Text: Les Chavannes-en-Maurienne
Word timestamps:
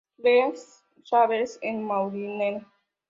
Les 0.17 0.57
Chavannes-en-Maurienne 1.03 2.65